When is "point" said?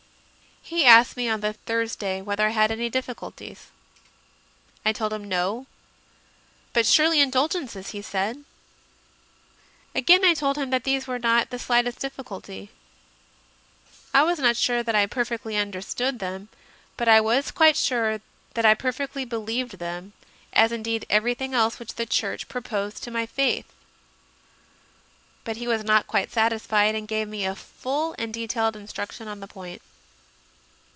29.47-29.81